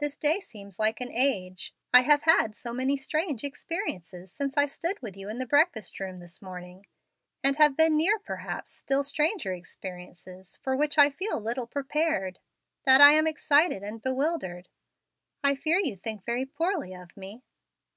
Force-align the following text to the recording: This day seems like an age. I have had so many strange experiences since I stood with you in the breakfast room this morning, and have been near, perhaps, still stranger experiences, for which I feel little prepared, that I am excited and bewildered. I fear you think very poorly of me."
This 0.00 0.16
day 0.16 0.40
seems 0.40 0.80
like 0.80 1.00
an 1.00 1.12
age. 1.12 1.72
I 1.94 2.00
have 2.02 2.22
had 2.22 2.56
so 2.56 2.72
many 2.72 2.96
strange 2.96 3.44
experiences 3.44 4.32
since 4.32 4.56
I 4.56 4.66
stood 4.66 5.00
with 5.00 5.16
you 5.16 5.28
in 5.28 5.38
the 5.38 5.46
breakfast 5.46 6.00
room 6.00 6.18
this 6.18 6.42
morning, 6.42 6.84
and 7.44 7.54
have 7.58 7.76
been 7.76 7.96
near, 7.96 8.18
perhaps, 8.18 8.72
still 8.72 9.04
stranger 9.04 9.52
experiences, 9.52 10.56
for 10.64 10.74
which 10.74 10.98
I 10.98 11.10
feel 11.10 11.40
little 11.40 11.68
prepared, 11.68 12.40
that 12.86 13.00
I 13.00 13.12
am 13.12 13.28
excited 13.28 13.84
and 13.84 14.02
bewildered. 14.02 14.68
I 15.44 15.54
fear 15.54 15.78
you 15.78 15.96
think 15.96 16.24
very 16.24 16.44
poorly 16.44 16.92
of 16.92 17.16
me." 17.16 17.44